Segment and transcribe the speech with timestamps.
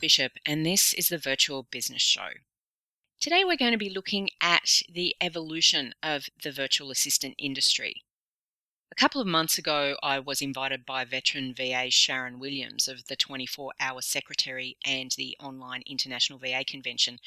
[0.00, 2.28] Bishop, and this is the Virtual Business Show.
[3.20, 8.04] Today, we're going to be looking at the evolution of the virtual assistant industry.
[8.92, 13.16] A couple of months ago, I was invited by veteran VA Sharon Williams of the
[13.16, 17.18] 24 Hour Secretary and the Online International VA Convention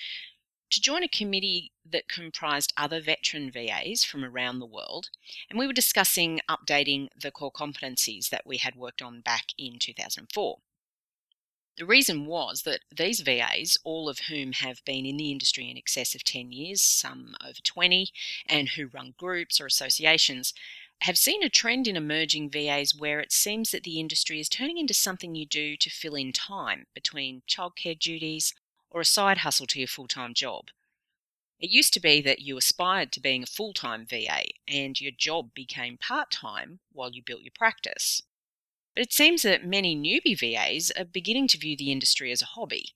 [0.70, 5.10] to join a committee that comprised other veteran VAs from around the world,
[5.50, 9.78] and we were discussing updating the core competencies that we had worked on back in
[9.78, 10.60] 2004.
[11.78, 15.78] The reason was that these VAs, all of whom have been in the industry in
[15.78, 18.12] excess of 10 years, some over 20,
[18.46, 20.54] and who run groups or associations,
[21.04, 24.78] have seen a trend in emerging VAs where it seems that the industry is turning
[24.78, 28.54] into something you do to fill in time between childcare duties
[28.92, 30.70] or a side hustle to your full time job.
[31.60, 35.12] It used to be that you aspired to being a full time VA and your
[35.12, 38.22] job became part time while you built your practice.
[38.94, 42.54] But it seems that many newbie VAs are beginning to view the industry as a
[42.58, 42.94] hobby.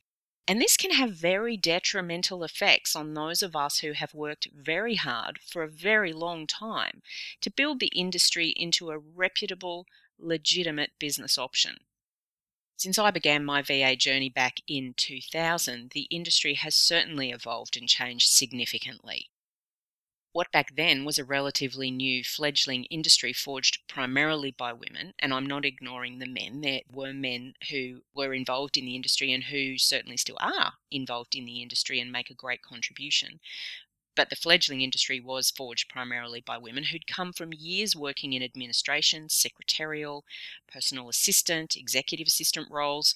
[0.48, 4.96] And this can have very detrimental effects on those of us who have worked very
[4.96, 7.02] hard for a very long time
[7.42, 9.88] to build the industry into a reputable,
[10.20, 11.78] legitimate business option.
[12.78, 17.88] Since I began my VA journey back in 2000, the industry has certainly evolved and
[17.88, 19.30] changed significantly
[20.36, 25.46] what back then was a relatively new fledgling industry forged primarily by women, and I'm
[25.46, 26.60] not ignoring the men.
[26.60, 31.36] There were men who were involved in the industry and who certainly still are involved
[31.36, 33.40] in the industry and make a great contribution.
[34.14, 38.44] But the fledgling industry was forged primarily by women who'd come from years working in
[38.44, 40.26] administration, secretarial,
[40.68, 43.16] personal assistant, executive assistant roles.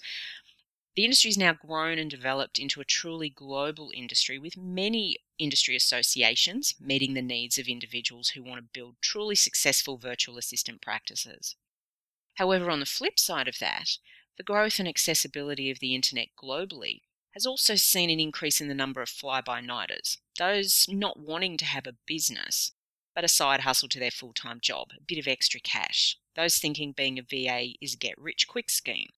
[1.00, 5.74] The industry has now grown and developed into a truly global industry with many industry
[5.78, 11.56] associations meeting the needs of individuals who want to build truly successful virtual assistant practices.
[12.36, 13.98] However, on the flip side of that,
[14.36, 18.76] the growth and accessibility of the internet globally has also seen an increase in the
[18.76, 22.74] number of fly by nighters, those not wanting to have a business
[23.16, 26.58] but a side hustle to their full time job, a bit of extra cash, those
[26.58, 29.12] thinking being a VA is a get rich quick scheme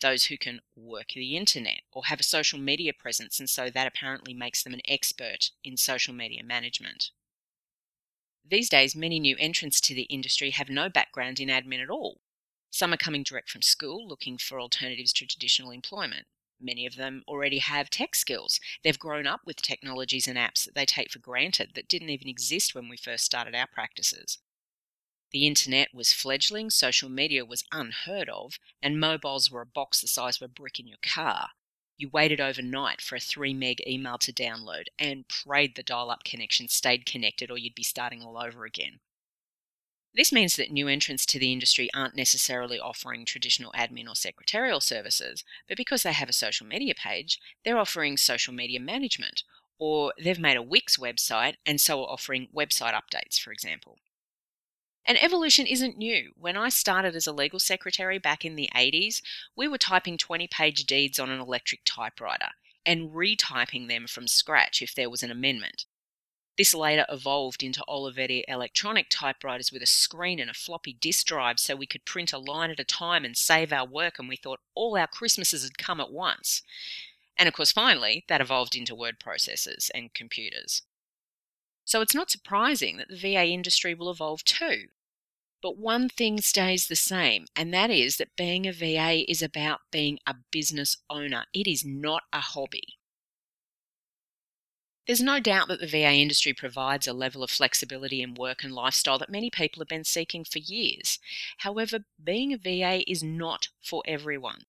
[0.00, 3.86] those who can work the internet or have a social media presence, and so that
[3.86, 7.10] apparently makes them an expert in social media management.
[8.48, 12.20] These days, many new entrants to the industry have no background in admin at all.
[12.70, 16.26] Some are coming direct from school looking for alternatives to traditional employment.
[16.60, 18.60] Many of them already have tech skills.
[18.82, 22.28] They've grown up with technologies and apps that they take for granted that didn't even
[22.28, 24.38] exist when we first started our practices.
[25.32, 30.08] The internet was fledgling, social media was unheard of, and mobiles were a box the
[30.08, 31.50] size of a brick in your car.
[31.98, 36.24] You waited overnight for a 3 meg email to download and prayed the dial up
[36.24, 39.00] connection stayed connected or you'd be starting all over again.
[40.14, 44.80] This means that new entrants to the industry aren't necessarily offering traditional admin or secretarial
[44.80, 49.42] services, but because they have a social media page, they're offering social media management,
[49.78, 53.98] or they've made a Wix website and so are offering website updates, for example.
[55.06, 56.32] And evolution isn't new.
[56.36, 59.22] When I started as a legal secretary back in the 80s,
[59.54, 62.48] we were typing 20 page deeds on an electric typewriter
[62.84, 65.86] and retyping them from scratch if there was an amendment.
[66.58, 71.60] This later evolved into Olivetti electronic typewriters with a screen and a floppy disk drive
[71.60, 74.36] so we could print a line at a time and save our work, and we
[74.36, 76.62] thought all our Christmases had come at once.
[77.36, 80.82] And of course, finally, that evolved into word processors and computers.
[81.86, 84.88] So it's not surprising that the VA industry will evolve too.
[85.62, 89.80] But one thing stays the same, and that is that being a VA is about
[89.92, 91.46] being a business owner.
[91.54, 92.98] It is not a hobby.
[95.06, 98.74] There's no doubt that the VA industry provides a level of flexibility in work and
[98.74, 101.20] lifestyle that many people have been seeking for years.
[101.58, 104.62] However, being a VA is not for everyone.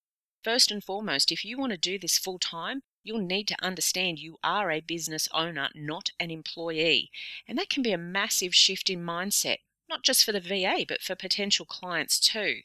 [0.44, 4.20] First and foremost, if you want to do this full time, you'll need to understand
[4.20, 7.12] you are a business owner, not an employee.
[7.48, 9.58] And that can be a massive shift in mindset
[9.90, 12.62] not just for the VA, but for potential clients too.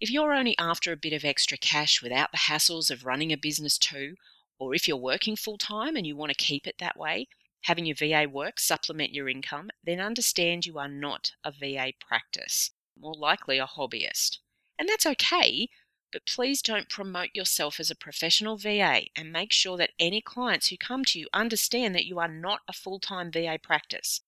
[0.00, 3.36] If you're only after a bit of extra cash without the hassles of running a
[3.36, 4.16] business too,
[4.58, 7.28] or if you're working full time and you want to keep it that way,
[7.62, 12.70] having your VA work supplement your income, then understand you are not a VA practice,
[12.98, 14.38] more likely a hobbyist.
[14.78, 15.68] And that's okay,
[16.12, 20.68] but please don't promote yourself as a professional VA and make sure that any clients
[20.68, 24.20] who come to you understand that you are not a full time VA practice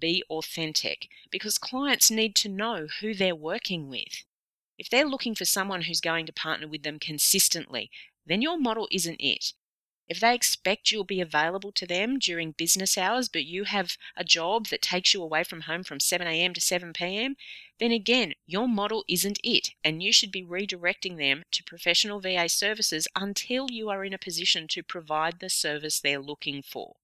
[0.00, 4.24] be authentic because clients need to know who they're working with.
[4.78, 7.90] If they're looking for someone who's going to partner with them consistently,
[8.26, 9.52] then your model isn't it.
[10.06, 14.22] If they expect you'll be available to them during business hours, but you have a
[14.22, 16.52] job that takes you away from home from 7 a.m.
[16.52, 17.36] to 7 p.m.,
[17.78, 22.50] then again, your model isn't it, and you should be redirecting them to professional VA
[22.50, 26.96] services until you are in a position to provide the service they're looking for.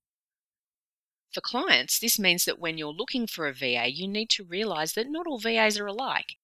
[1.33, 4.93] For clients, this means that when you're looking for a VA, you need to realize
[4.93, 6.37] that not all VAs are alike.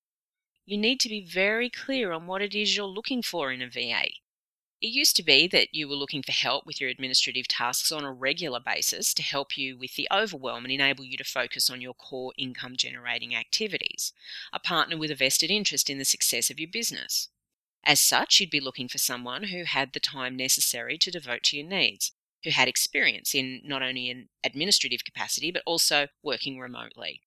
[0.64, 3.68] You need to be very clear on what it is you're looking for in a
[3.68, 4.08] VA.
[4.86, 8.04] It used to be that you were looking for help with your administrative tasks on
[8.04, 11.80] a regular basis to help you with the overwhelm and enable you to focus on
[11.80, 14.12] your core income generating activities,
[14.52, 17.30] a partner with a vested interest in the success of your business.
[17.82, 21.56] As such, you'd be looking for someone who had the time necessary to devote to
[21.56, 22.12] your needs,
[22.44, 27.22] who had experience in not only an administrative capacity but also working remotely.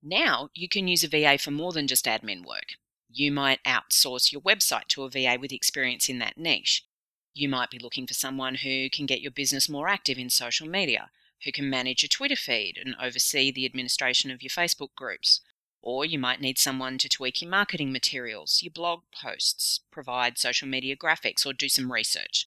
[0.00, 2.76] Now, you can use a VA for more than just admin work.
[3.10, 6.84] You might outsource your website to a VA with experience in that niche.
[7.32, 10.68] You might be looking for someone who can get your business more active in social
[10.68, 11.10] media,
[11.44, 15.40] who can manage your Twitter feed and oversee the administration of your Facebook groups.
[15.80, 20.68] Or you might need someone to tweak your marketing materials, your blog posts, provide social
[20.68, 22.46] media graphics, or do some research.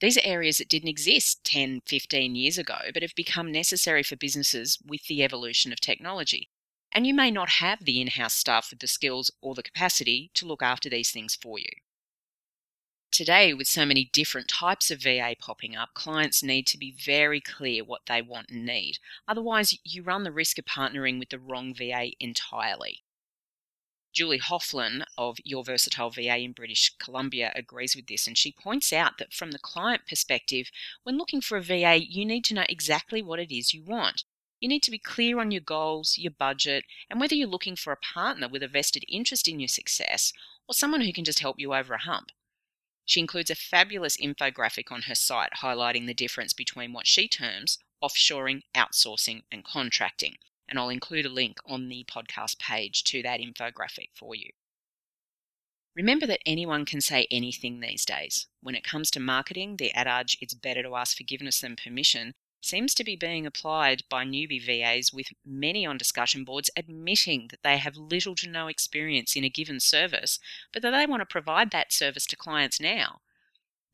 [0.00, 4.16] These are areas that didn't exist 10, 15 years ago, but have become necessary for
[4.16, 6.48] businesses with the evolution of technology
[6.96, 10.30] and you may not have the in house staff with the skills or the capacity
[10.32, 11.68] to look after these things for you.
[13.12, 17.38] Today, with so many different types of VA popping up, clients need to be very
[17.38, 18.96] clear what they want and need.
[19.28, 23.02] Otherwise, you run the risk of partnering with the wrong VA entirely.
[24.14, 28.90] Julie Hoflin of Your Versatile VA in British Columbia agrees with this, and she points
[28.90, 30.70] out that from the client perspective,
[31.02, 34.24] when looking for a VA, you need to know exactly what it is you want.
[34.60, 37.92] You need to be clear on your goals, your budget, and whether you're looking for
[37.92, 40.32] a partner with a vested interest in your success
[40.66, 42.32] or someone who can just help you over a hump.
[43.04, 47.78] She includes a fabulous infographic on her site highlighting the difference between what she terms
[48.02, 50.36] offshoring, outsourcing, and contracting.
[50.68, 54.50] And I'll include a link on the podcast page to that infographic for you.
[55.94, 58.48] Remember that anyone can say anything these days.
[58.60, 62.34] When it comes to marketing, the adage, it's better to ask forgiveness than permission,
[62.66, 67.62] seems to be being applied by newbie VAs, with many on discussion boards admitting that
[67.62, 70.38] they have little to no experience in a given service,
[70.72, 73.20] but that they want to provide that service to clients now.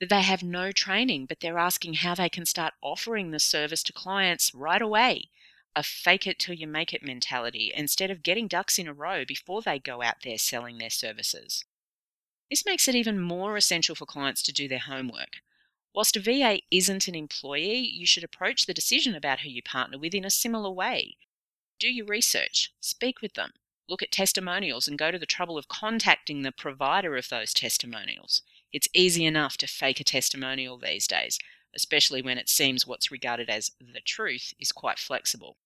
[0.00, 3.82] That they have no training, but they're asking how they can start offering the service
[3.84, 5.28] to clients right away.
[5.76, 9.24] A fake it till you make it mentality instead of getting ducks in a row
[9.24, 11.64] before they go out there selling their services.
[12.50, 15.41] This makes it even more essential for clients to do their homework.
[15.94, 19.98] Whilst a VA isn't an employee, you should approach the decision about who you partner
[19.98, 21.16] with in a similar way.
[21.78, 23.52] Do your research, speak with them,
[23.88, 28.42] look at testimonials, and go to the trouble of contacting the provider of those testimonials.
[28.72, 31.38] It's easy enough to fake a testimonial these days,
[31.74, 35.58] especially when it seems what's regarded as the truth is quite flexible.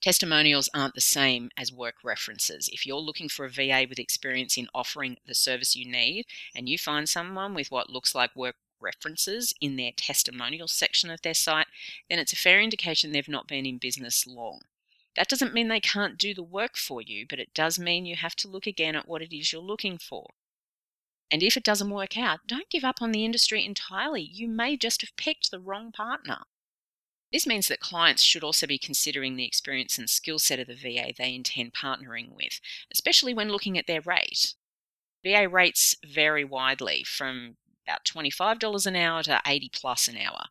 [0.00, 2.68] Testimonials aren't the same as work references.
[2.72, 6.68] If you're looking for a VA with experience in offering the service you need and
[6.68, 11.34] you find someone with what looks like work references in their testimonial section of their
[11.34, 11.66] site,
[12.08, 14.60] then it's a fair indication they've not been in business long.
[15.16, 18.16] That doesn't mean they can't do the work for you, but it does mean you
[18.16, 20.26] have to look again at what it is you're looking for.
[21.30, 24.22] And if it doesn't work out, don't give up on the industry entirely.
[24.22, 26.44] You may just have picked the wrong partner.
[27.32, 30.76] This means that clients should also be considering the experience and skill set of the
[30.76, 32.60] VA they intend partnering with,
[32.92, 34.54] especially when looking at their rate.
[35.24, 37.56] VA rates vary widely from
[37.86, 40.46] about $25 an hour to 80 plus an hour.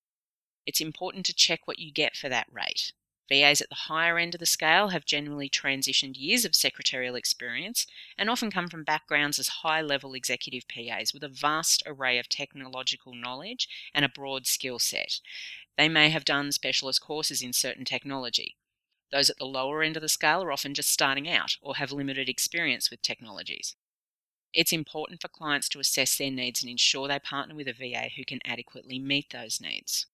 [0.66, 2.94] It's important to check what you get for that rate.
[3.30, 7.88] VAs at the higher end of the scale have generally transitioned years of secretarial experience
[8.18, 12.30] and often come from backgrounds as high level executive PAs with a vast array of
[12.30, 15.20] technological knowledge and a broad skill set.
[15.78, 18.58] They may have done specialist courses in certain technology.
[19.12, 21.92] Those at the lower end of the scale are often just starting out or have
[21.92, 23.76] limited experience with technologies.
[24.54, 28.10] It's important for clients to assess their needs and ensure they partner with a VA
[28.16, 30.06] who can adequately meet those needs.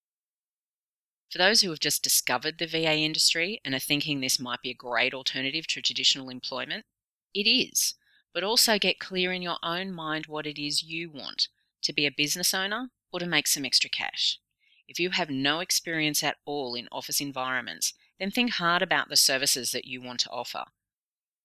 [1.30, 4.72] For those who have just discovered the VA industry and are thinking this might be
[4.72, 6.86] a great alternative to traditional employment,
[7.34, 7.96] it is.
[8.34, 11.50] But also get clear in your own mind what it is you want
[11.82, 14.40] to be a business owner or to make some extra cash.
[14.88, 19.16] If you have no experience at all in office environments, then think hard about the
[19.16, 20.66] services that you want to offer.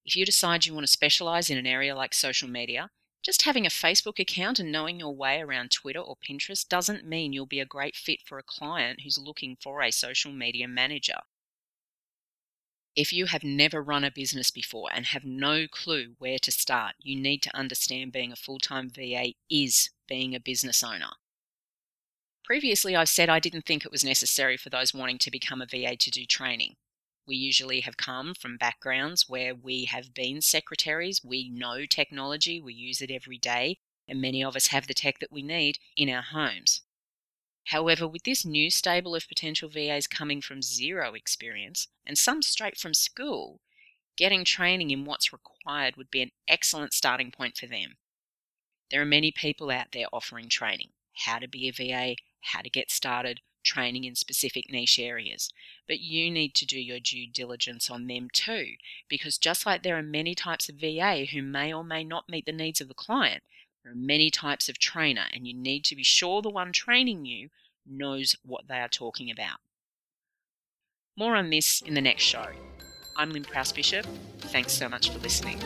[0.04, 2.90] If you decide you want to specialize in an area like social media,
[3.24, 7.32] just having a Facebook account and knowing your way around Twitter or Pinterest doesn't mean
[7.32, 11.20] you'll be a great fit for a client who's looking for a social media manager.
[12.94, 16.94] If you have never run a business before and have no clue where to start,
[17.00, 21.12] you need to understand being a full time VA is being a business owner.
[22.44, 25.66] Previously, I've said I didn't think it was necessary for those wanting to become a
[25.66, 26.76] VA to do training.
[27.26, 32.74] We usually have come from backgrounds where we have been secretaries, we know technology, we
[32.74, 36.10] use it every day, and many of us have the tech that we need in
[36.10, 36.82] our homes.
[37.68, 42.76] However, with this new stable of potential VAs coming from zero experience, and some straight
[42.76, 43.60] from school,
[44.16, 47.96] getting training in what's required would be an excellent starting point for them.
[48.90, 52.68] There are many people out there offering training how to be a VA, how to
[52.68, 55.52] get started, training in specific niche areas.
[55.88, 58.74] But you need to do your due diligence on them too,
[59.08, 62.46] because just like there are many types of VA who may or may not meet
[62.46, 63.42] the needs of the client,
[63.82, 67.26] there are many types of trainer, and you need to be sure the one training
[67.26, 67.50] you
[67.86, 69.58] knows what they are talking about.
[71.16, 72.46] More on this in the next show.
[73.16, 74.06] I'm Lyn Prowse Bishop.
[74.40, 75.60] Thanks so much for listening.